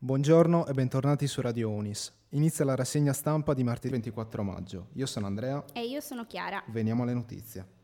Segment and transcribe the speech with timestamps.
[0.00, 2.14] Buongiorno e bentornati su Radio Unis.
[2.28, 4.90] Inizia la rassegna stampa di martedì 24 maggio.
[4.92, 5.64] Io sono Andrea.
[5.72, 6.62] E io sono Chiara.
[6.68, 7.77] Veniamo alle notizie.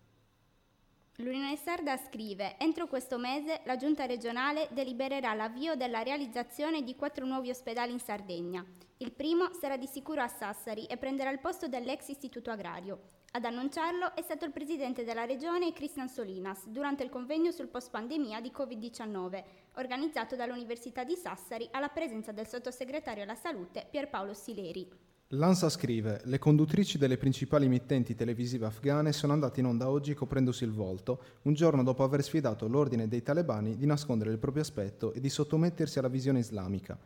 [1.18, 7.24] L'Unione Sarda scrive: Entro questo mese la Giunta regionale delibererà l'avvio della realizzazione di quattro
[7.24, 8.66] nuovi ospedali in Sardegna.
[8.96, 13.22] Il primo sarà di sicuro a Sassari e prenderà il posto dell'ex istituto agrario.
[13.30, 18.40] Ad annunciarlo è stato il presidente della regione Cristian Solinas durante il convegno sul post-pandemia
[18.40, 19.44] di Covid-19,
[19.74, 25.03] organizzato dall'Università di Sassari alla presenza del sottosegretario alla salute Pierpaolo Sileri.
[25.28, 30.64] L'ANSA scrive: Le conduttrici delle principali emittenti televisive afghane sono andate in onda oggi coprendosi
[30.64, 35.14] il volto, un giorno dopo aver sfidato l'ordine dei talebani di nascondere il proprio aspetto
[35.14, 36.98] e di sottomettersi alla visione islamica.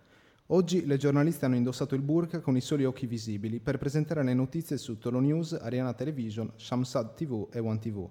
[0.48, 4.34] Oggi le giornaliste hanno indossato il burqa con i soli occhi visibili per presentare le
[4.34, 8.08] notizie su Tolo News, Ariana Television, Shamsad TV e One TV.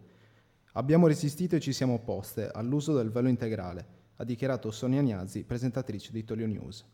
[0.74, 3.86] Abbiamo resistito e ci siamo opposte all'uso del velo integrale,
[4.16, 6.86] ha dichiarato Sonia Gnazzi, presentatrice di Tolio News.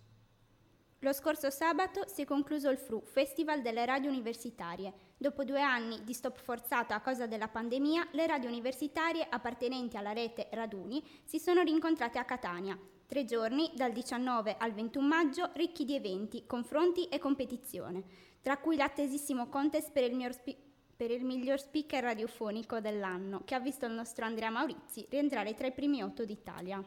[1.04, 4.94] Lo scorso sabato si è concluso il FRU, Festival delle Radio Universitarie.
[5.18, 10.14] Dopo due anni di stop forzato a causa della pandemia, le radio universitarie appartenenti alla
[10.14, 12.80] rete Raduni si sono rincontrate a Catania.
[13.06, 18.06] Tre giorni, dal 19 al 21 maggio, ricchi di eventi, confronti e competizione,
[18.42, 20.58] tra cui l'attesissimo contest per il, spi-
[20.96, 25.68] per il miglior speaker radiofonico dell'anno, che ha visto il nostro Andrea Maurizi rientrare tra
[25.68, 26.82] i primi otto d'Italia.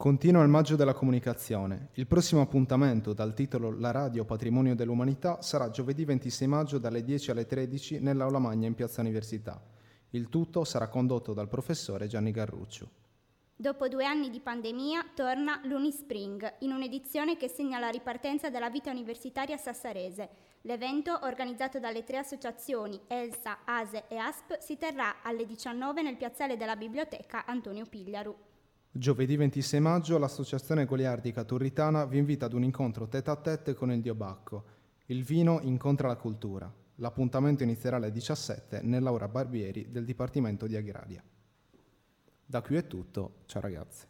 [0.00, 1.88] Continua il maggio della comunicazione.
[1.96, 7.32] Il prossimo appuntamento dal titolo La radio patrimonio dell'umanità sarà giovedì 26 maggio dalle 10
[7.32, 9.62] alle 13 nell'Aula Magna in Piazza Università.
[10.12, 12.88] Il tutto sarà condotto dal professore Gianni Garruccio.
[13.54, 18.90] Dopo due anni di pandemia torna l'Unispring in un'edizione che segna la ripartenza della vita
[18.90, 20.30] universitaria sassarese.
[20.62, 26.56] L'evento, organizzato dalle tre associazioni ELSA, ASE e ASP, si terrà alle 19 nel piazzale
[26.56, 28.49] della biblioteca Antonio Pigliaru.
[28.92, 33.92] Giovedì 26 maggio l'Associazione Goliardica Turritana vi invita ad un incontro tête a tête con
[33.92, 34.64] il Dio Bacco.
[35.06, 36.70] Il vino incontra la cultura.
[36.96, 41.22] L'appuntamento inizierà alle 17 nell'Aura Barbieri del Dipartimento di Agraria.
[42.44, 44.09] Da qui è tutto, ciao ragazzi.